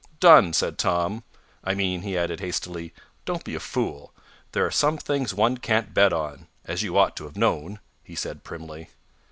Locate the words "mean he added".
1.75-2.39